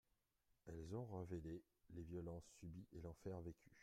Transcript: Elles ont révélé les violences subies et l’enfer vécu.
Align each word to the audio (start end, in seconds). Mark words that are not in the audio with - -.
Elles 0.65 0.95
ont 0.95 1.05
révélé 1.05 1.61
les 1.93 2.01
violences 2.01 2.49
subies 2.59 2.87
et 2.91 3.01
l’enfer 3.01 3.39
vécu. 3.41 3.69